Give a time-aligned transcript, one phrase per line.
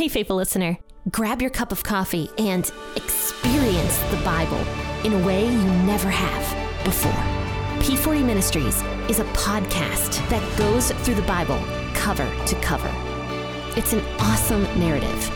[0.00, 0.78] Hey, faithful listener,
[1.10, 4.56] grab your cup of coffee and experience the Bible
[5.04, 7.12] in a way you never have before.
[7.82, 12.90] P40 Ministries is a podcast that goes through the Bible cover to cover.
[13.76, 15.28] It's an awesome narrative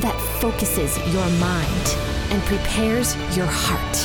[0.00, 1.96] that focuses your mind
[2.30, 3.96] and prepares your heart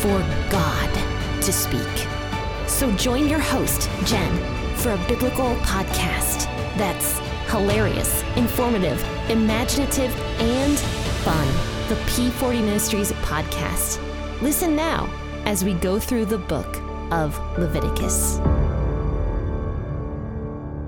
[0.00, 2.06] for God to speak.
[2.68, 6.44] So join your host, Jen, for a biblical podcast
[6.78, 7.18] that's
[7.48, 10.78] hilarious, informative, imaginative, and
[11.24, 11.46] fun.
[11.88, 13.98] The P40 Ministries podcast.
[14.42, 15.10] Listen now
[15.46, 16.76] as we go through the book
[17.10, 18.38] of Leviticus.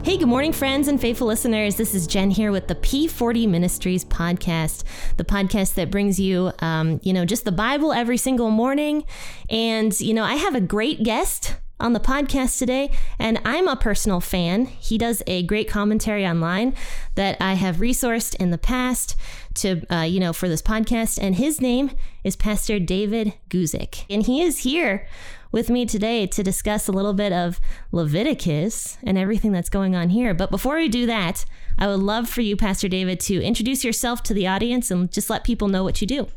[0.03, 1.77] Hey, good morning, friends and faithful listeners.
[1.77, 4.83] This is Jen here with the P40 Ministries podcast,
[5.19, 9.05] the podcast that brings you, um, you know, just the Bible every single morning.
[9.49, 13.77] And, you know, I have a great guest on the podcast today, and I'm a
[13.77, 14.67] personal fan.
[14.67, 16.75] He does a great commentary online
[17.15, 19.17] that I have resourced in the past
[19.55, 21.91] to, uh, you know, for this podcast, and his name
[22.23, 25.07] is Pastor David Guzik, and he is here
[25.53, 27.61] with me today to discuss a little bit of
[27.93, 30.33] Leviticus and everything that's going on here.
[30.33, 31.45] But before we do that,
[31.77, 35.31] I would love for you, Pastor David, to introduce yourself to the audience and just
[35.31, 36.29] let people know what you do.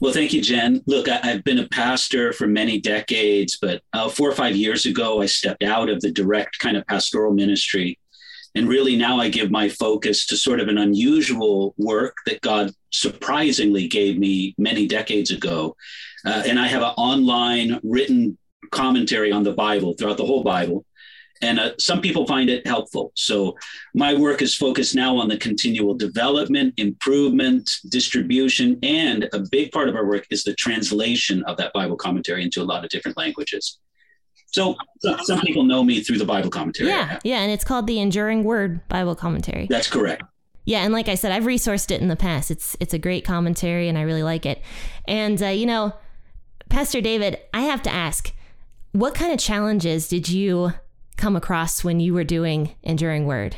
[0.00, 0.82] Well, thank you, Jen.
[0.86, 4.86] Look, I, have been a pastor for many decades, but uh, four or five years
[4.86, 7.98] ago, I stepped out of the direct kind of pastoral ministry.
[8.54, 12.72] And really now I give my focus to sort of an unusual work that God
[12.90, 15.76] surprisingly gave me many decades ago.
[16.24, 18.38] Uh, and I have an online written
[18.70, 20.84] commentary on the Bible throughout the whole Bible
[21.42, 23.12] and uh, some people find it helpful.
[23.14, 23.56] So
[23.94, 29.88] my work is focused now on the continual development, improvement, distribution, and a big part
[29.88, 33.16] of our work is the translation of that Bible commentary into a lot of different
[33.16, 33.78] languages.
[34.52, 34.74] So
[35.22, 36.88] some people know me through the Bible commentary.
[36.88, 39.66] Yeah, yeah, and it's called the Enduring Word Bible Commentary.
[39.70, 40.24] That's correct.
[40.64, 42.50] Yeah, and like I said, I've resourced it in the past.
[42.50, 44.60] It's it's a great commentary, and I really like it.
[45.06, 45.94] And uh, you know,
[46.68, 48.32] Pastor David, I have to ask,
[48.92, 50.72] what kind of challenges did you
[51.20, 53.54] come across when you were doing Enduring Word?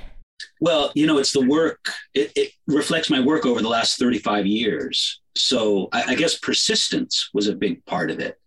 [0.60, 4.46] Well, you know, it's the work, it, it reflects my work over the last 35
[4.46, 5.20] years.
[5.36, 8.38] So I, I guess persistence was a big part of it.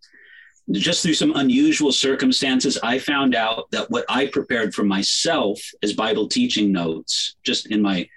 [0.72, 5.94] Just through some unusual circumstances, I found out that what I prepared for myself as
[5.94, 8.10] Bible teaching notes, just in my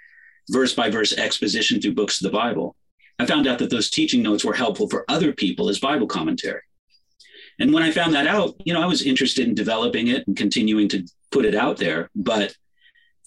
[0.50, 2.74] verse by verse exposition through books of the Bible,
[3.18, 6.62] I found out that those teaching notes were helpful for other people as Bible commentary.
[7.58, 10.36] And when I found that out, you know, I was interested in developing it and
[10.36, 12.08] continuing to put it out there.
[12.14, 12.54] But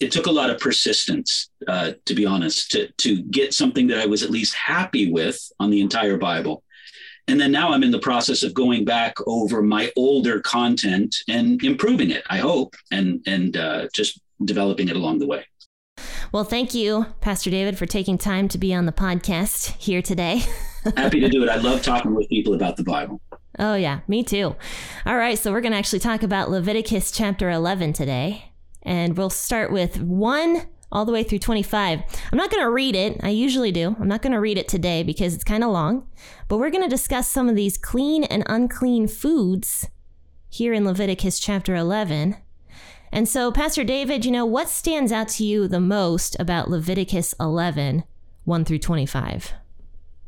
[0.00, 3.98] it took a lot of persistence, uh, to be honest, to, to get something that
[3.98, 6.64] I was at least happy with on the entire Bible.
[7.28, 11.62] And then now I'm in the process of going back over my older content and
[11.62, 15.46] improving it, I hope, and, and uh, just developing it along the way.
[16.32, 20.42] Well, thank you, Pastor David, for taking time to be on the podcast here today.
[20.96, 21.48] Happy to do it.
[21.48, 23.20] I love talking with people about the Bible.
[23.62, 24.56] Oh, yeah, me too.
[25.06, 28.50] All right, so we're going to actually talk about Leviticus chapter 11 today.
[28.82, 32.00] And we'll start with 1 all the way through 25.
[32.32, 33.20] I'm not going to read it.
[33.22, 33.94] I usually do.
[34.00, 36.08] I'm not going to read it today because it's kind of long.
[36.48, 39.86] But we're going to discuss some of these clean and unclean foods
[40.50, 42.36] here in Leviticus chapter 11.
[43.12, 47.32] And so, Pastor David, you know, what stands out to you the most about Leviticus
[47.38, 48.02] 11,
[48.42, 49.52] 1 through 25?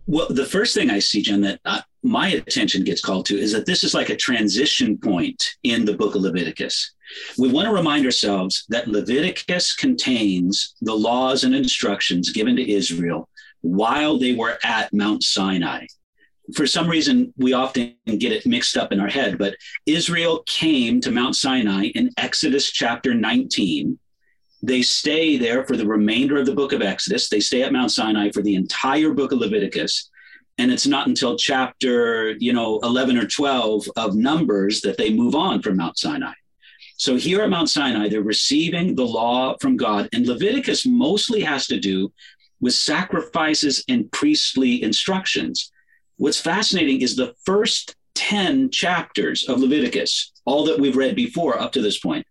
[0.06, 1.60] Well, the first thing I see, Jen, that
[2.04, 5.94] my attention gets called to is that this is like a transition point in the
[5.94, 6.92] book of Leviticus.
[7.38, 13.28] We want to remind ourselves that Leviticus contains the laws and instructions given to Israel
[13.62, 15.86] while they were at Mount Sinai.
[16.54, 21.00] For some reason, we often get it mixed up in our head, but Israel came
[21.00, 23.98] to Mount Sinai in Exodus chapter 19
[24.66, 27.28] they stay there for the remainder of the book of Exodus.
[27.28, 30.10] They stay at Mount Sinai for the entire book of Leviticus.
[30.58, 35.34] And it's not until chapter, you know, 11 or 12 of Numbers that they move
[35.34, 36.32] on from Mount Sinai.
[36.96, 40.08] So here at Mount Sinai, they're receiving the law from God.
[40.12, 42.12] And Leviticus mostly has to do
[42.60, 45.72] with sacrifices and priestly instructions.
[46.16, 51.72] What's fascinating is the first 10 chapters of Leviticus, all that we've read before up
[51.72, 52.24] to this point,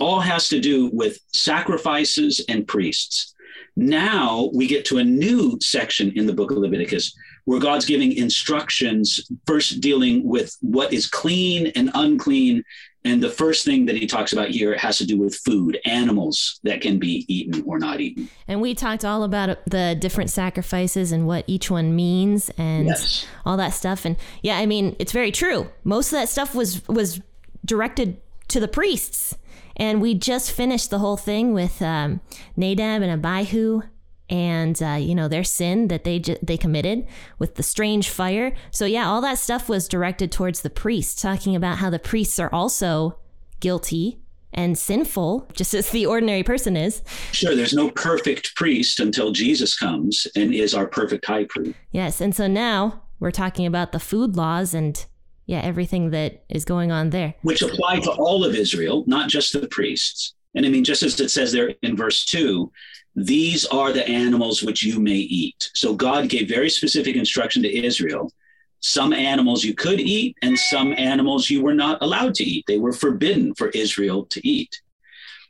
[0.00, 3.34] all has to do with sacrifices and priests.
[3.76, 7.14] Now we get to a new section in the book of Leviticus
[7.50, 12.62] where God's giving instructions, first dealing with what is clean and unclean.
[13.04, 16.60] And the first thing that he talks about here has to do with food, animals
[16.62, 18.30] that can be eaten or not eaten.
[18.46, 23.26] And we talked all about the different sacrifices and what each one means and yes.
[23.44, 24.04] all that stuff.
[24.04, 25.68] And yeah, I mean, it's very true.
[25.82, 27.20] Most of that stuff was was
[27.64, 29.36] directed to the priests.
[29.74, 32.20] And we just finished the whole thing with um,
[32.56, 33.82] Nadab and Abihu
[34.30, 37.06] and uh, you know their sin that they ju- they committed
[37.38, 38.54] with the strange fire.
[38.70, 42.38] So yeah, all that stuff was directed towards the priests, talking about how the priests
[42.38, 43.18] are also
[43.58, 44.20] guilty
[44.52, 47.02] and sinful, just as the ordinary person is.
[47.32, 51.76] Sure, there's no perfect priest until Jesus comes and is our perfect high priest.
[51.92, 55.04] Yes, and so now we're talking about the food laws and
[55.46, 57.34] yeah, everything that is going on there.
[57.42, 60.34] Which apply to all of Israel, not just the priests.
[60.54, 62.70] And I mean, just as it says there in verse 2,
[63.14, 65.70] these are the animals which you may eat.
[65.74, 68.32] So God gave very specific instruction to Israel.
[68.80, 72.64] Some animals you could eat, and some animals you were not allowed to eat.
[72.66, 74.80] They were forbidden for Israel to eat.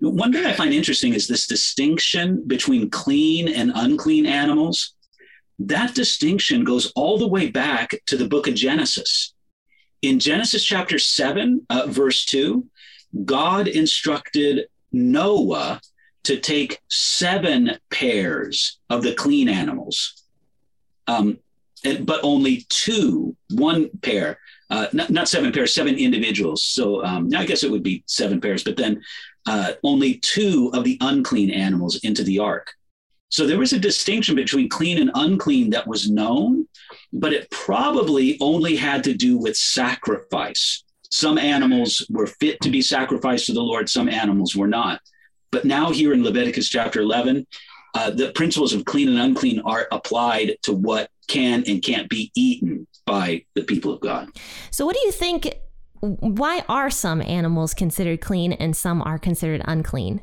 [0.01, 4.95] One thing I find interesting is this distinction between clean and unclean animals.
[5.59, 9.35] That distinction goes all the way back to the book of Genesis.
[10.01, 12.67] In Genesis chapter 7, uh, verse 2,
[13.27, 15.81] God instructed Noah
[16.25, 20.25] to take seven pairs of the clean animals,
[21.07, 21.39] um,
[22.03, 24.39] but only two, one pair,
[24.69, 26.65] uh, not, not, seven pairs, seven individuals.
[26.65, 29.03] So um, I guess it would be seven pairs, but then
[29.47, 32.73] uh, only two of the unclean animals into the ark.
[33.31, 36.67] So there was a distinction between clean and unclean that was known,
[37.13, 40.85] but it probably only had to do with sacrifice.
[41.11, 45.01] Some animals were fit to be sacrificed to the Lord, some animals were not.
[45.53, 47.47] But now, here in Leviticus chapter 11,
[47.95, 52.31] uh, the principles of clean and unclean are applied to what can and can't be
[52.35, 54.29] eaten by the people of God.
[54.71, 55.55] So, what do you think?
[56.01, 60.23] Why are some animals considered clean and some are considered unclean?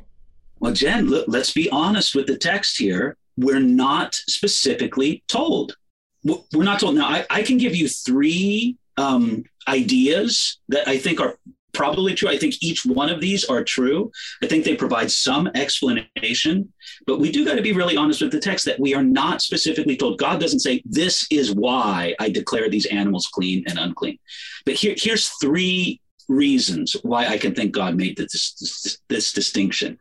[0.60, 3.16] Well, Jen, look, let's be honest with the text here.
[3.36, 5.76] We're not specifically told.
[6.24, 6.96] We're not told.
[6.96, 11.38] Now, I, I can give you three um, ideas that I think are
[11.78, 12.28] probably true.
[12.28, 14.10] I think each one of these are true.
[14.42, 16.72] I think they provide some explanation,
[17.06, 19.42] but we do got to be really honest with the text that we are not
[19.42, 20.18] specifically told.
[20.18, 24.18] God doesn't say, This is why I declare these animals clean and unclean.
[24.66, 30.00] But here, here's three reasons why I can think God made this, this, this distinction.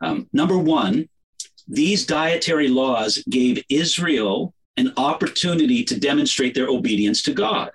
[0.00, 1.08] Um, number one,
[1.68, 7.70] these dietary laws gave Israel an opportunity to demonstrate their obedience to God.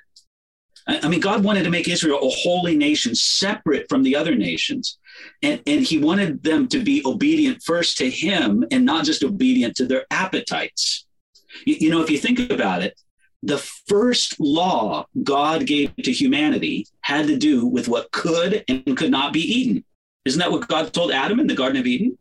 [0.87, 4.97] I mean, God wanted to make Israel a holy nation separate from the other nations.
[5.41, 9.75] And, and he wanted them to be obedient first to him and not just obedient
[9.77, 11.05] to their appetites.
[11.65, 12.99] You, you know, if you think about it,
[13.43, 19.11] the first law God gave to humanity had to do with what could and could
[19.11, 19.83] not be eaten.
[20.25, 22.17] Isn't that what God told Adam in the Garden of Eden?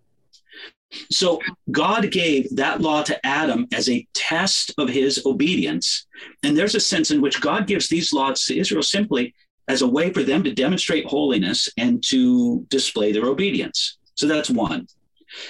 [1.10, 1.40] So
[1.70, 6.06] God gave that law to Adam as a test of his obedience.
[6.43, 9.34] And there's a sense in which God gives these laws to Israel simply
[9.69, 13.98] as a way for them to demonstrate holiness and to display their obedience.
[14.14, 14.87] So that's one.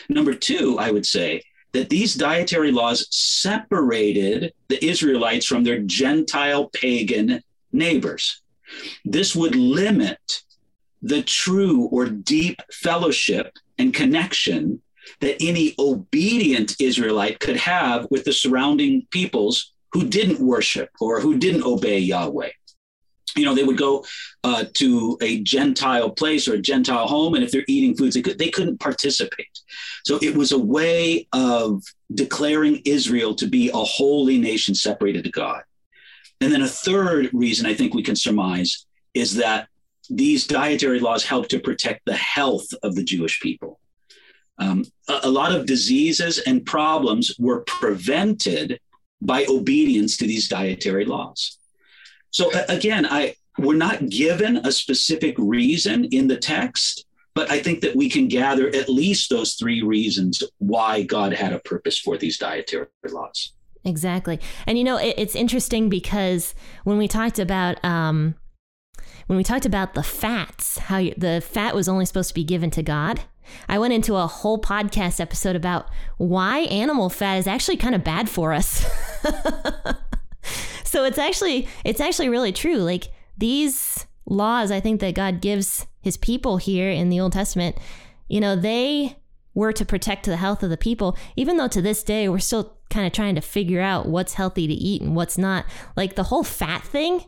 [0.08, 6.70] Number two, I would say that these dietary laws separated the Israelites from their Gentile
[6.70, 7.42] pagan
[7.72, 8.40] neighbors.
[9.04, 10.42] This would limit
[11.02, 14.81] the true or deep fellowship and connection
[15.20, 21.38] that any obedient Israelite could have with the surrounding peoples who didn't worship or who
[21.38, 22.50] didn't obey Yahweh.
[23.36, 24.04] You know, they would go
[24.44, 28.22] uh, to a Gentile place or a Gentile home, and if they're eating foods, they,
[28.22, 29.60] could, they couldn't participate.
[30.04, 31.82] So it was a way of
[32.14, 35.62] declaring Israel to be a holy nation separated to God.
[36.40, 39.68] And then a third reason I think we can surmise is that
[40.08, 43.80] these dietary laws help to protect the health of the Jewish people.
[44.58, 48.80] Um, a, a lot of diseases and problems were prevented
[49.20, 51.58] by obedience to these dietary laws.
[52.30, 57.80] So again, I we're not given a specific reason in the text, but I think
[57.80, 62.18] that we can gather at least those three reasons why God had a purpose for
[62.18, 63.52] these dietary laws.
[63.84, 68.34] Exactly, and you know it, it's interesting because when we talked about um,
[69.26, 72.44] when we talked about the fats, how you, the fat was only supposed to be
[72.44, 73.22] given to God,
[73.68, 75.88] I went into a whole podcast episode about
[76.18, 78.84] why animal fat is actually kind of bad for us.
[80.84, 82.78] so it's actually it's actually really true.
[82.78, 87.76] Like these laws I think that God gives his people here in the Old Testament,
[88.28, 89.16] you know, they
[89.54, 92.76] were to protect the health of the people, even though to this day we're still
[92.90, 95.64] kind of trying to figure out what's healthy to eat and what's not.
[95.96, 97.24] Like the whole fat thing,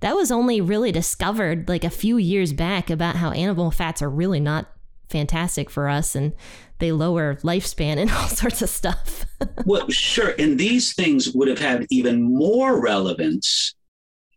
[0.00, 4.10] that was only really discovered like a few years back about how animal fats are
[4.10, 4.66] really not
[5.10, 6.32] fantastic for us and
[6.78, 9.26] they lower lifespan and all sorts of stuff.
[9.64, 10.34] well, sure.
[10.38, 13.74] And these things would have had even more relevance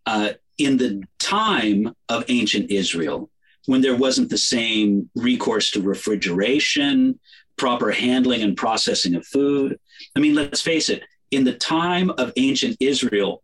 [0.06, 3.30] uh, in the time of ancient Israel
[3.66, 7.20] when there wasn't the same recourse to refrigeration,
[7.58, 9.80] proper handling and processing of food.
[10.16, 13.42] I mean, let's face it, in the time of ancient Israel,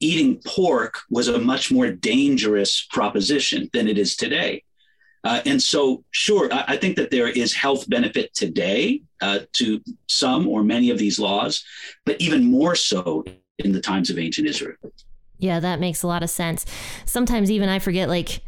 [0.00, 4.62] eating pork was a much more dangerous proposition than it is today.
[5.26, 9.82] Uh, and so, sure, I, I, think that there is health benefit today uh, to
[10.06, 11.64] some or many of these laws,
[12.04, 13.24] but even more so
[13.58, 14.76] in the times of ancient Israel.
[15.38, 16.64] Yeah, that makes a lot of sense.
[17.06, 18.40] Sometimes even I forget, like,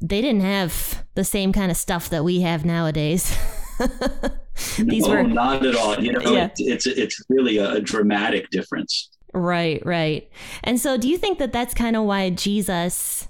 [0.00, 3.36] they didn't have the same kind of stuff that we have nowadays.
[4.78, 5.98] These no, were not at all.
[5.98, 6.50] You know, yeah.
[6.58, 9.10] it's it's really a dramatic difference.
[9.34, 10.30] Right, right.
[10.62, 13.26] And so, do you think that that's kind of why Jesus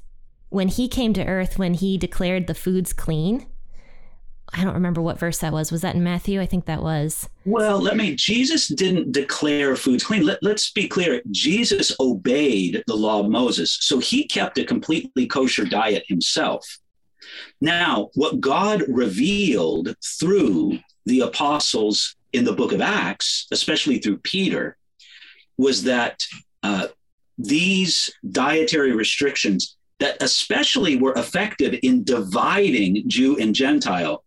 [0.51, 3.47] when he came to earth, when he declared the foods clean,
[4.53, 5.71] I don't remember what verse that was.
[5.71, 6.41] Was that in Matthew?
[6.41, 7.29] I think that was.
[7.45, 10.27] Well, let me, Jesus didn't declare foods clean.
[10.27, 11.23] Let, let's be clear.
[11.31, 13.79] Jesus obeyed the law of Moses.
[13.81, 16.79] So he kept a completely kosher diet himself.
[17.61, 24.77] Now, what God revealed through the apostles in the book of Acts, especially through Peter,
[25.57, 26.25] was that
[26.65, 26.89] uh,
[27.39, 34.25] these dietary restrictions that especially were effective in dividing Jew and Gentile.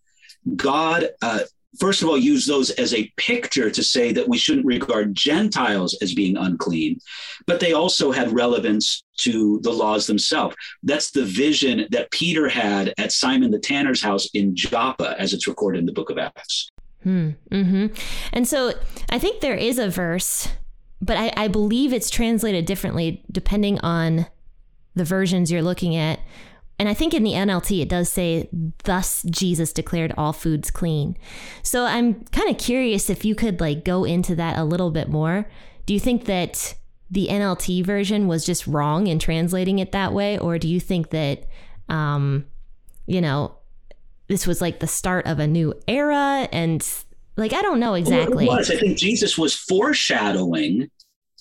[0.55, 1.39] God, uh,
[1.79, 5.97] first of all, used those as a picture to say that we shouldn't regard Gentiles
[6.01, 6.99] as being unclean,
[7.47, 10.55] but they also had relevance to the laws themselves.
[10.83, 15.47] That's the vision that Peter had at Simon the Tanner's house in Joppa, as it's
[15.47, 16.69] recorded in the book of Acts.
[17.01, 17.31] Hmm.
[17.51, 17.87] Mm-hmm.
[18.31, 18.73] And so
[19.09, 20.47] I think there is a verse,
[21.01, 24.27] but I, I believe it's translated differently depending on
[24.95, 26.19] the versions you're looking at.
[26.79, 28.49] And I think in the NLT it does say,
[28.83, 31.17] thus Jesus declared all foods clean.
[31.61, 35.07] So I'm kind of curious if you could like go into that a little bit
[35.07, 35.47] more.
[35.85, 36.75] Do you think that
[37.11, 40.37] the NLT version was just wrong in translating it that way?
[40.37, 41.45] Or do you think that,
[41.89, 42.45] um,
[43.05, 43.55] you know,
[44.27, 46.85] this was like the start of a new era and
[47.35, 48.47] like I don't know exactly.
[48.47, 48.71] Well, it was.
[48.71, 50.89] I think Jesus was foreshadowing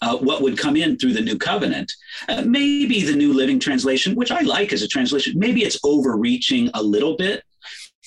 [0.02, 1.90] uh, what would come in through the new covenant.
[2.28, 6.68] Uh, maybe the New Living Translation, which I like as a translation, maybe it's overreaching
[6.75, 7.42] a little bit.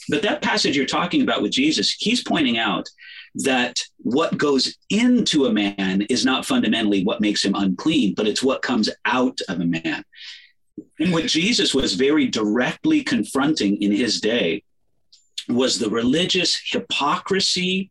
[0.10, 2.88] But that passage you're talking about with Jesus, he's pointing out
[3.36, 8.44] that what goes into a man is not fundamentally what makes him unclean, but it's
[8.44, 10.04] what comes out of a man.
[11.00, 14.64] And what Jesus was very directly confronting in his day
[15.48, 17.90] was the religious hypocrisy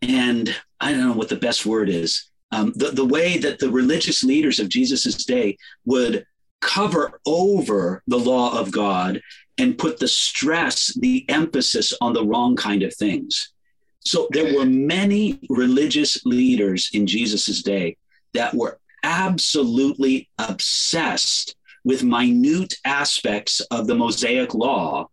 [0.00, 3.70] and I don't know what the best word is, um, the, the way that the
[3.70, 6.26] religious leaders of Jesus' day would
[6.60, 9.20] cover over the law of God
[9.58, 13.52] and put the stress, the emphasis on the wrong kind of things.
[14.00, 17.96] So there were many religious leaders in Jesus' day
[18.34, 25.08] that were absolutely obsessed with minute aspects of the Mosaic law,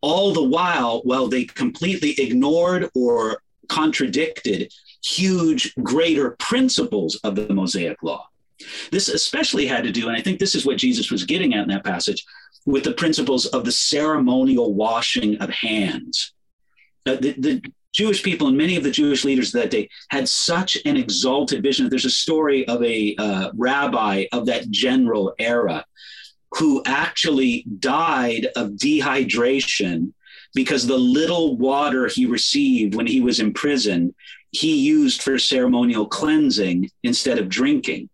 [0.00, 4.72] all the while, while they completely ignored or contradicted
[5.08, 8.28] huge, greater principles of the Mosaic law.
[8.90, 11.62] This especially had to do, and I think this is what Jesus was getting at
[11.62, 12.24] in that passage,
[12.66, 16.32] with the principles of the ceremonial washing of hands.
[17.06, 17.62] Uh, the, the
[17.92, 21.62] Jewish people and many of the Jewish leaders of that day had such an exalted
[21.62, 21.88] vision.
[21.88, 25.84] There's a story of a uh, rabbi of that general era
[26.56, 30.12] who actually died of dehydration
[30.54, 34.14] because the little water he received when he was in prison
[34.50, 38.08] he used for ceremonial cleansing instead of drinking.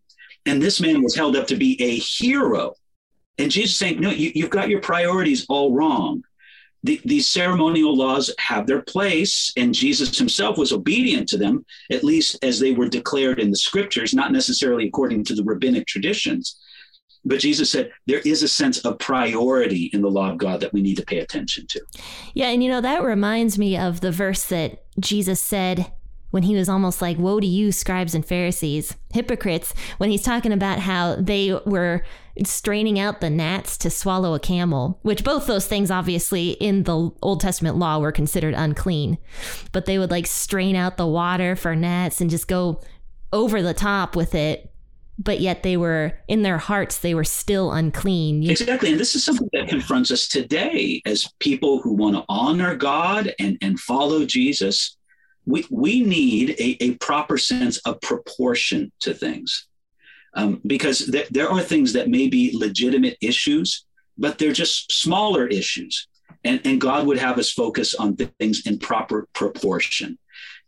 [0.47, 2.75] And this man was held up to be a hero.
[3.38, 6.23] And Jesus saying, No, you, have got your priorities all wrong.
[6.83, 12.05] The, these ceremonial laws have their place, and Jesus himself was obedient to them, at
[12.05, 16.61] least as they were declared in the scriptures, not necessarily according to the rabbinic traditions.
[17.25, 20.75] But Jesus said there is a sense of priority in the law of God that
[20.75, 21.81] we need to pay attention to.
[22.35, 25.91] Yeah, and you know, that reminds me of the verse that Jesus said
[26.35, 30.53] when he was almost like, Woe to you, scribes and Pharisees, hypocrites, when he's talking
[30.53, 32.03] about how they were
[32.45, 37.12] straining out the gnats to swallow a camel, which both those things obviously in the
[37.23, 39.17] Old Testament law were considered unclean.
[39.71, 42.81] But they would like strain out the water for gnats and just go
[43.33, 44.73] over the top with it.
[45.17, 48.50] But yet they were in their hearts they were still unclean.
[48.50, 48.91] Exactly.
[48.91, 53.33] And this is something that confronts us today as people who want to honor god
[53.38, 54.93] and, and follow jesus
[55.46, 59.66] we, we need a, a proper sense of proportion to things.
[60.34, 63.84] Um, because th- there are things that may be legitimate issues,
[64.18, 66.08] but they're just smaller issues.
[66.42, 70.18] And, and God would have us focus on things in proper proportion.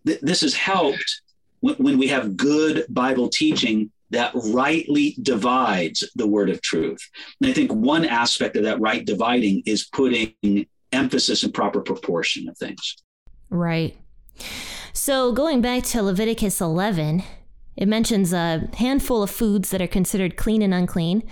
[0.06, 1.22] Th- this has helped
[1.60, 7.00] when, when we have good Bible teaching that rightly divides the word of truth.
[7.40, 12.48] And I think one aspect of that right dividing is putting emphasis and proper proportion
[12.48, 12.96] of things.
[13.50, 13.96] Right.
[14.92, 17.22] So going back to Leviticus 11,
[17.76, 21.22] it mentions a handful of foods that are considered clean and unclean,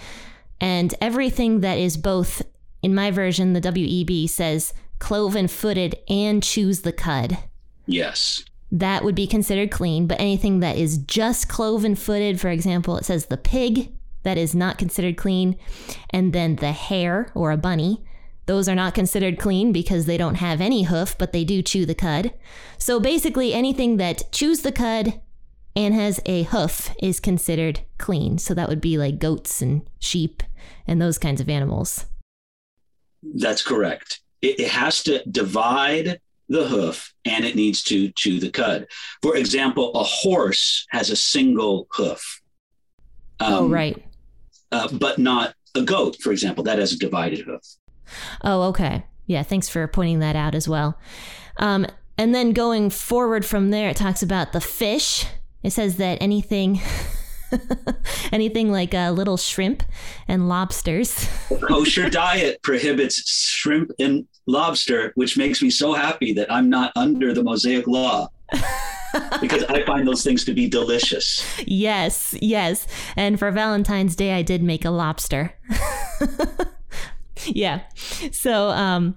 [0.60, 2.42] and everything that is both,
[2.82, 7.38] in my version, the WEB says cloven footed and chews the cud.
[7.86, 8.44] Yes.
[8.70, 13.04] That would be considered clean, but anything that is just cloven footed, for example, it
[13.04, 13.92] says the pig,
[14.22, 15.56] that is not considered clean,
[16.10, 18.04] and then the hare or a bunny.
[18.46, 21.86] Those are not considered clean because they don't have any hoof, but they do chew
[21.86, 22.34] the cud.
[22.78, 25.20] So basically, anything that chews the cud
[25.74, 28.38] and has a hoof is considered clean.
[28.38, 30.42] So that would be like goats and sheep
[30.86, 32.06] and those kinds of animals.
[33.22, 34.20] That's correct.
[34.42, 38.86] It, it has to divide the hoof and it needs to chew the cud.
[39.22, 42.42] For example, a horse has a single hoof.
[43.40, 44.04] Um, oh, right.
[44.70, 47.62] Uh, but not a goat, for example, that has a divided hoof.
[48.42, 49.04] Oh, okay.
[49.26, 50.98] Yeah, thanks for pointing that out as well.
[51.56, 51.86] Um,
[52.18, 55.26] and then going forward from there, it talks about the fish.
[55.62, 56.80] It says that anything.
[58.32, 59.82] anything like a uh, little shrimp
[60.28, 61.28] and lobsters.
[61.62, 67.32] kosher diet prohibits shrimp and lobster, which makes me so happy that I'm not under
[67.32, 68.28] the Mosaic law.
[69.40, 71.44] because I find those things to be delicious.
[71.66, 72.86] Yes, yes.
[73.16, 75.54] And for Valentine's Day, I did make a lobster.
[77.54, 77.82] yeah.
[78.32, 79.16] So, um,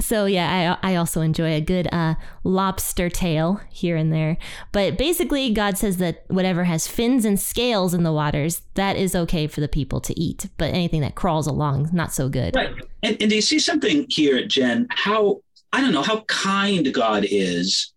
[0.00, 4.38] so yeah, I I also enjoy a good uh, lobster tail here and there.
[4.72, 9.14] But basically, God says that whatever has fins and scales in the waters, that is
[9.14, 10.48] okay for the people to eat.
[10.56, 12.56] But anything that crawls along, not so good.
[12.56, 12.74] Right.
[13.02, 14.86] And, and do you see something here, Jen?
[14.90, 15.42] How
[15.72, 17.92] I don't know how kind God is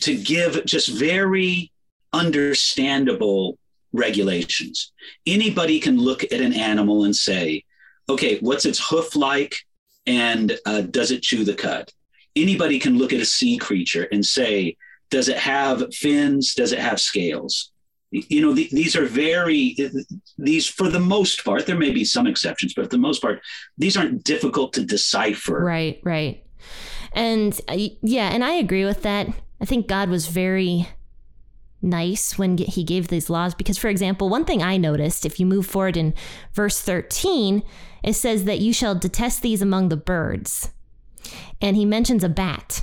[0.00, 1.72] to give just very
[2.12, 3.58] understandable
[3.92, 4.92] regulations.
[5.26, 7.64] Anybody can look at an animal and say,
[8.10, 9.54] okay, what's its hoof like?
[10.06, 11.90] And uh, does it chew the cud?
[12.36, 14.76] Anybody can look at a sea creature and say,
[15.10, 16.54] does it have fins?
[16.54, 17.72] Does it have scales?
[18.12, 19.76] You know, these are very,
[20.36, 23.40] these for the most part, there may be some exceptions, but for the most part,
[23.78, 25.62] these aren't difficult to decipher.
[25.64, 26.44] Right, right.
[27.12, 29.28] And uh, yeah, and I agree with that.
[29.60, 30.88] I think God was very
[31.82, 35.46] nice when he gave these laws because for example one thing i noticed if you
[35.46, 36.14] move forward in
[36.52, 37.62] verse 13
[38.02, 40.70] it says that you shall detest these among the birds
[41.60, 42.82] and he mentions a bat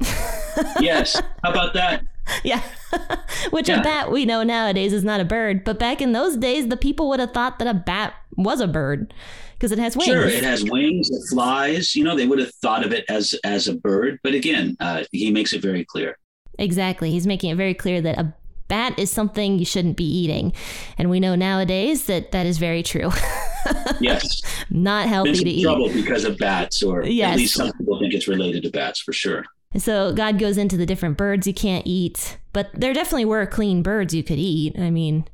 [0.80, 2.02] yes how about that
[2.42, 2.62] yeah
[3.50, 3.80] which yeah.
[3.80, 6.76] a bat we know nowadays is not a bird but back in those days the
[6.76, 9.14] people would have thought that a bat was a bird
[9.62, 10.08] because it has wings.
[10.08, 11.08] Sure, it has wings.
[11.08, 11.94] It flies.
[11.94, 15.04] You know, they would have thought of it as as a bird, but again, uh,
[15.12, 16.18] he makes it very clear.
[16.58, 18.34] Exactly, he's making it very clear that a
[18.68, 20.52] bat is something you shouldn't be eating,
[20.96, 23.10] and we know nowadays that that is very true.
[24.00, 25.64] yes, not healthy to eat.
[25.64, 27.32] Trouble because of bats, or yes.
[27.32, 29.44] at least some people think it's related to bats for sure.
[29.76, 33.82] So God goes into the different birds you can't eat, but there definitely were clean
[33.82, 34.78] birds you could eat.
[34.78, 35.26] I mean,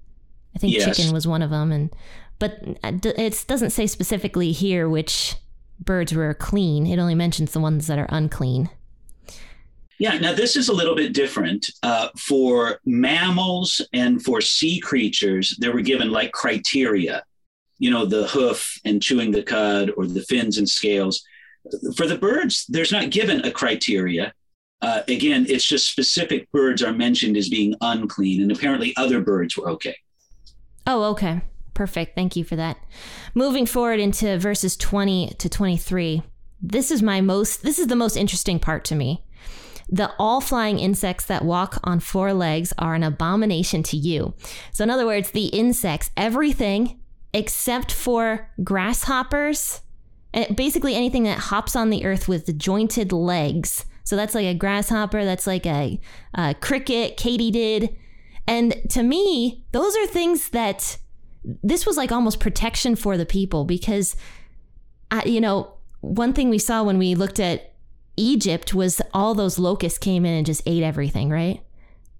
[0.54, 0.96] I think yes.
[0.96, 1.94] chicken was one of them, and
[2.38, 5.36] but uh, it doesn't say specifically here which
[5.80, 6.86] birds were clean.
[6.86, 8.70] It only mentions the ones that are unclean.
[9.98, 11.70] Yeah, now this is a little bit different.
[11.82, 17.24] Uh, for mammals and for sea creatures, they were given like criteria,
[17.78, 21.24] you know, the hoof and chewing the cud or the fins and scales.
[21.96, 24.32] For the birds, there's not given a criteria.
[24.80, 29.56] Uh, again, it's just specific birds are mentioned as being unclean, and apparently other birds
[29.56, 29.96] were okay.
[30.86, 31.40] Oh, okay.
[31.74, 32.14] Perfect.
[32.14, 32.78] Thank you for that.
[33.34, 36.22] Moving forward into verses 20 to 23.
[36.60, 39.22] This is my most this is the most interesting part to me.
[39.90, 44.34] The all flying insects that walk on four legs are an abomination to you.
[44.72, 47.00] So in other words, the insects, everything
[47.32, 49.82] except for grasshoppers,
[50.32, 53.84] and basically anything that hops on the earth with jointed legs.
[54.04, 56.00] So that's like a grasshopper, that's like a,
[56.34, 57.94] a cricket, katydid.
[58.46, 60.98] And to me, those are things that
[61.62, 64.16] this was like almost protection for the people because,
[65.24, 67.74] you know, one thing we saw when we looked at
[68.18, 71.62] Egypt was all those locusts came in and just ate everything, right?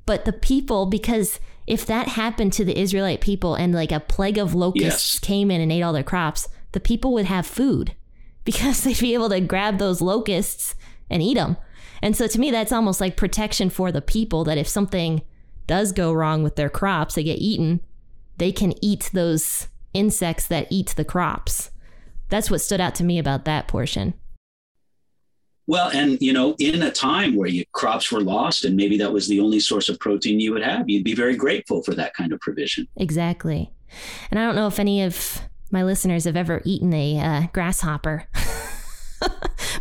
[0.06, 4.38] But the people, because if that happened to the Israelite people and like a plague
[4.38, 5.18] of locusts yes.
[5.18, 7.94] came in and ate all their crops, the people would have food
[8.44, 10.74] because they'd be able to grab those locusts
[11.11, 11.56] and eat them.
[12.00, 15.22] And so to me, that's almost like protection for the people that if something
[15.66, 17.80] does go wrong with their crops, they get eaten,
[18.38, 21.70] they can eat those insects that eat the crops.
[22.28, 24.14] That's what stood out to me about that portion.
[25.68, 29.12] Well, and you know, in a time where your crops were lost and maybe that
[29.12, 32.14] was the only source of protein you would have, you'd be very grateful for that
[32.14, 32.88] kind of provision.
[32.96, 33.70] Exactly.
[34.31, 38.24] And I don't know if any of my listeners have ever eaten a uh, grasshopper.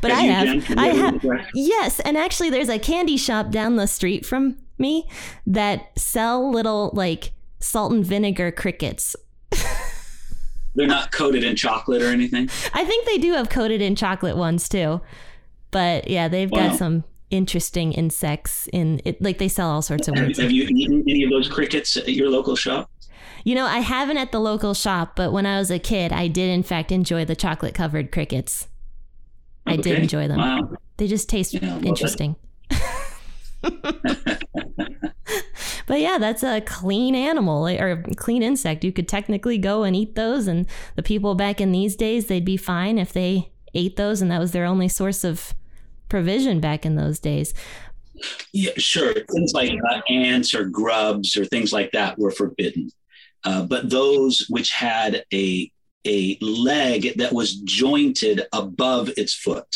[0.01, 0.77] but I have.
[0.77, 1.15] I Have you have.
[1.15, 1.47] ever tried?
[1.53, 5.07] Yes, and actually, there's a candy shop down the street from me
[5.45, 9.15] that sell little like salt and vinegar crickets.
[10.75, 12.49] They're not coated in chocolate or anything.
[12.73, 15.01] I think they do have coated in chocolate ones too.
[15.71, 16.69] But yeah, they've Wow.
[16.69, 19.21] got some interesting insects in it.
[19.21, 21.97] Like they sell all sorts of Have, weird have you eaten any of those crickets
[21.97, 22.89] at your local shop?
[23.43, 26.27] You know, I haven't at the local shop, but when I was a kid, I
[26.27, 28.67] did in fact enjoy the chocolate covered crickets.
[29.65, 30.37] I did enjoy them.
[30.37, 30.69] Wow.
[30.97, 32.35] They just taste Yeah, interesting.
[35.87, 38.83] but yeah, that's a clean animal eh, or a clean insect.
[38.83, 42.45] You could technically go and eat those, and the people back in these days, they'd
[42.45, 45.53] be fine if they ate those, and that was their only source of
[46.09, 47.53] provision back in those days.
[48.51, 49.13] Yeah, sure.
[49.13, 52.89] Things like uh, ants or grubs or things like that were forbidden.
[53.43, 55.71] Uh, but those which had a
[56.05, 59.67] a leg that was jointed above its foot,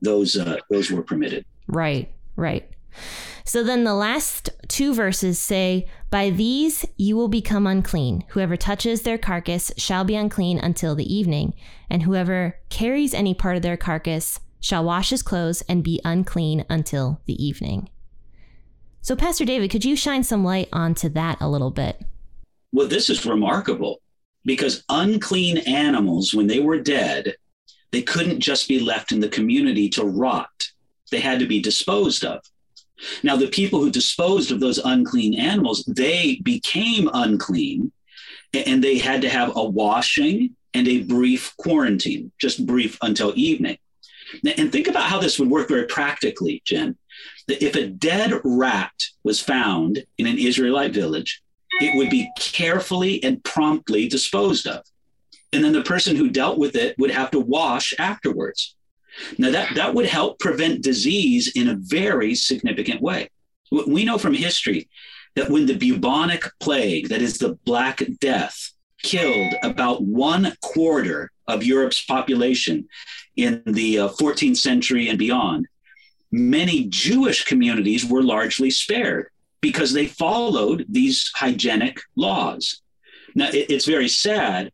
[0.00, 1.44] those uh, those were permitted.
[1.66, 2.68] Right, right.
[3.44, 8.24] So then the last two verses say, By these you will become unclean.
[8.28, 11.54] Whoever touches their carcass shall be unclean until the evening,
[11.90, 16.64] and whoever carries any part of their carcass shall wash his clothes and be unclean
[16.70, 17.88] until the evening.
[19.00, 22.00] So, Pastor David, could you shine some light onto that a little bit?
[22.70, 24.00] Well, this is remarkable
[24.44, 27.34] because unclean animals, when they were dead,
[27.90, 30.48] they couldn't just be left in the community to rot.
[31.10, 32.40] They had to be disposed of.
[33.22, 37.92] Now, the people who disposed of those unclean animals, they became unclean
[38.52, 43.78] and they had to have a washing and a brief quarantine, just brief until evening.
[44.56, 46.96] And think about how this would work very practically, Jen.
[47.48, 48.92] If a dead rat
[49.24, 51.42] was found in an Israelite village,
[51.80, 54.82] it would be carefully and promptly disposed of.
[55.52, 58.74] And then the person who dealt with it would have to wash afterwards.
[59.38, 63.30] Now, that, that would help prevent disease in a very significant way.
[63.70, 64.88] We know from history
[65.36, 68.70] that when the bubonic plague, that is the Black Death,
[69.02, 72.86] killed about one quarter of Europe's population
[73.36, 75.66] in the uh, 14th century and beyond,
[76.30, 79.26] many Jewish communities were largely spared
[79.60, 82.80] because they followed these hygienic laws.
[83.34, 84.70] Now, it- it's very sad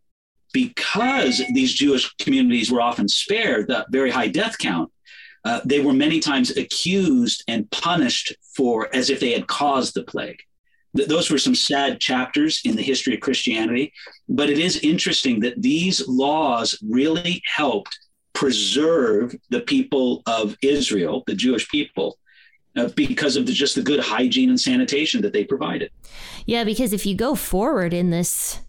[0.52, 4.90] because these Jewish communities were often spared the very high death count.
[5.44, 10.02] Uh, they were many times accused and punished for as if they had caused the
[10.02, 10.40] plague.
[10.96, 13.92] Th- those were some sad chapters in the history of Christianity,
[14.28, 17.98] but it is interesting that these laws really helped
[18.32, 22.18] preserve the people of Israel, the Jewish people,
[22.76, 25.90] uh, because of the, just the good hygiene and sanitation that they provided.
[26.46, 28.60] Yeah, because if you go forward in this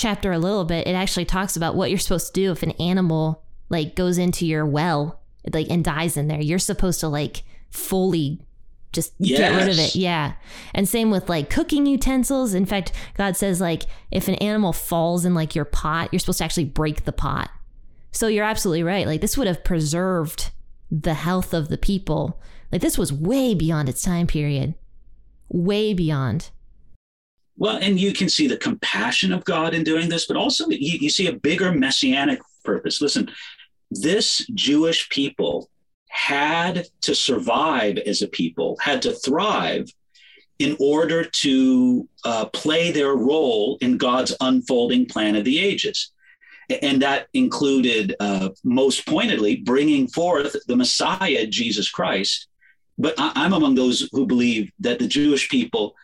[0.00, 2.72] chapter a little bit, it actually talks about what you're supposed to do if an
[2.72, 5.20] animal like goes into your well,
[5.52, 6.40] like and dies in there.
[6.40, 8.40] You're supposed to like fully
[8.92, 9.94] just get rid of it.
[9.94, 10.32] Yeah.
[10.74, 12.54] And same with like cooking utensils.
[12.54, 16.38] In fact, God says like if an animal falls in like your pot, you're supposed
[16.38, 17.50] to actually break the pot.
[18.10, 19.06] So you're absolutely right.
[19.06, 20.50] Like this would have preserved
[20.90, 22.40] the health of the people.
[22.72, 24.74] Like this was way beyond its time period.
[25.48, 26.50] Way beyond.
[27.60, 30.98] Well, and you can see the compassion of God in doing this, but also you,
[30.98, 33.02] you see a bigger messianic purpose.
[33.02, 33.30] Listen,
[33.90, 35.68] this Jewish people
[36.08, 39.90] had to survive as a people, had to thrive
[40.58, 46.12] in order to uh, play their role in God's unfolding plan of the ages.
[46.82, 52.46] And that included, uh, most pointedly, bringing forth the Messiah, Jesus Christ.
[52.96, 55.94] But I- I'm among those who believe that the Jewish people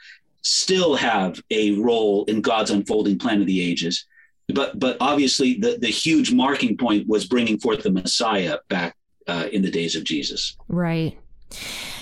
[0.47, 4.07] still have a role in God's unfolding plan of the ages.
[4.49, 9.49] But but obviously the, the huge marking point was bringing forth the Messiah back uh,
[9.53, 10.57] in the days of Jesus.
[10.69, 11.19] Right.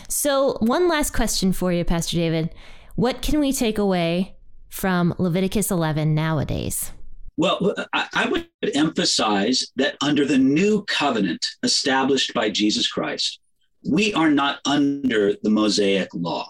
[0.09, 2.55] So, one last question for you, Pastor David.
[2.97, 4.37] What can we take away
[4.69, 6.93] from Leviticus 11 nowadays?
[7.37, 13.41] Well, I, I would emphasize that under the new covenant established by Jesus Christ,
[13.89, 16.49] we are not under the Mosaic law.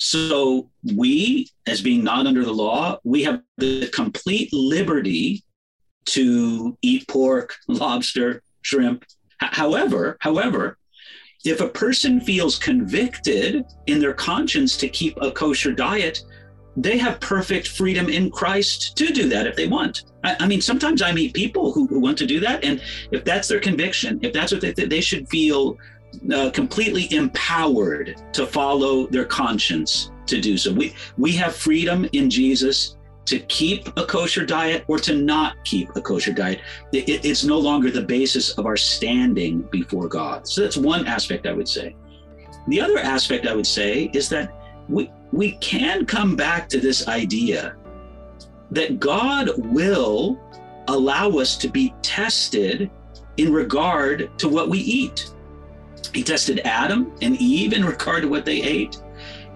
[0.00, 5.44] So we, as being not under the law, we have the complete liberty
[6.06, 9.04] to eat pork, lobster, shrimp.
[9.38, 10.78] However, however,
[11.44, 16.22] if a person feels convicted in their conscience to keep a kosher diet,
[16.76, 20.04] they have perfect freedom in Christ to do that if they want.
[20.24, 23.24] I, I mean, sometimes I meet people who, who want to do that, and if
[23.24, 25.76] that's their conviction, if that's what they, they should feel
[26.34, 30.72] uh, completely empowered to follow their conscience to do so.
[30.72, 32.96] We we have freedom in Jesus
[33.26, 36.60] to keep a kosher diet or to not keep a kosher diet.
[36.92, 40.48] It, it's no longer the basis of our standing before God.
[40.48, 41.94] So that's one aspect I would say.
[42.68, 44.52] The other aspect I would say is that
[44.88, 47.76] we, we can come back to this idea
[48.70, 50.40] that God will
[50.88, 52.90] allow us to be tested
[53.36, 55.32] in regard to what we eat.
[56.14, 59.00] He tested Adam and Eve in regard to what they ate.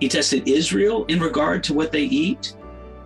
[0.01, 2.57] He tested Israel in regard to what they eat.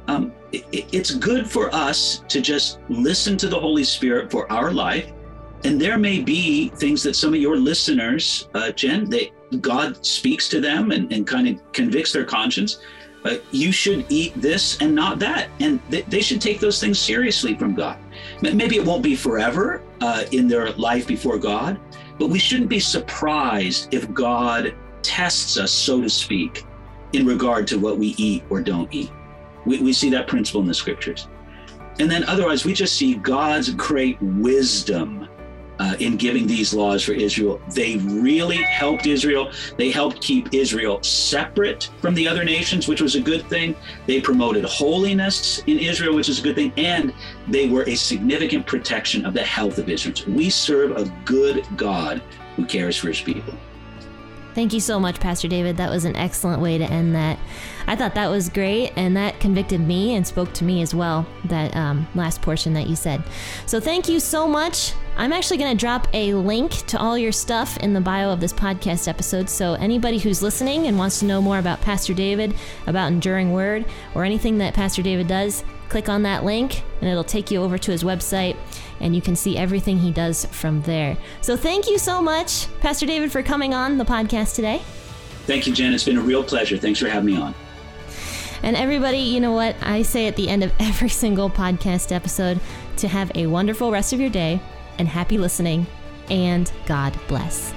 [0.07, 4.73] Um, it, it's good for us to just listen to the Holy Spirit for our
[4.73, 5.13] life.
[5.65, 9.31] And there may be things that some of your listeners, uh, Jen, that
[9.61, 12.81] God speaks to them and, and kind of convicts their conscience.
[13.25, 15.49] Uh, you should eat this and not that.
[15.61, 17.99] And th- they should take those things seriously from God.
[18.41, 21.81] Maybe it won't be forever uh, in their life before God,
[22.19, 26.65] but we shouldn't be surprised if God tests us, so to speak,
[27.13, 29.11] in regard to what we eat or don't eat.
[29.65, 31.29] We, we see that principle in the scriptures.
[32.01, 35.28] And then otherwise, we just see God's great wisdom
[35.79, 37.61] uh, in giving these laws for Israel.
[37.75, 39.53] They really helped Israel.
[39.77, 43.77] They helped keep Israel separate from the other nations, which was a good thing.
[44.07, 46.73] They promoted holiness in Israel, which is a good thing.
[46.77, 47.13] And
[47.47, 50.15] they were a significant protection of the health of Israel.
[50.29, 52.23] We serve a good God
[52.57, 53.55] who cares for his people.
[54.55, 55.77] Thank you so much, Pastor David.
[55.77, 57.39] That was an excellent way to end that.
[57.87, 61.25] I thought that was great, and that convicted me and spoke to me as well,
[61.45, 63.23] that um, last portion that you said.
[63.67, 64.95] So thank you so much.
[65.19, 68.39] I'm actually going to drop a link to all your stuff in the bio of
[68.39, 69.51] this podcast episode.
[69.51, 72.55] So anybody who's listening and wants to know more about Pastor David,
[72.87, 77.25] about Enduring Word, or anything that Pastor David does, click on that link and it'll
[77.25, 78.57] take you over to his website
[79.01, 81.17] and you can see everything he does from there.
[81.41, 84.83] So thank you so much, Pastor David, for coming on the podcast today.
[85.47, 85.95] Thank you, Jen.
[85.95, 86.77] It's been a real pleasure.
[86.79, 87.57] Thanks for having me on.
[88.63, 89.75] And everybody, you know what?
[89.83, 92.61] I say at the end of every single podcast episode
[92.99, 94.61] to have a wonderful rest of your day
[94.99, 95.87] and happy listening,
[96.31, 97.73] and God bless.